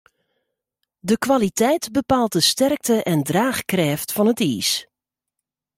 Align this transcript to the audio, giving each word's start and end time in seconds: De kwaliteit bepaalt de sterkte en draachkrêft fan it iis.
De 0.99 1.17
kwaliteit 1.17 1.91
bepaalt 1.91 2.31
de 2.31 2.39
sterkte 2.51 2.97
en 3.11 3.19
draachkrêft 3.27 4.09
fan 4.15 4.31
it 4.33 4.39
iis. 4.49 4.71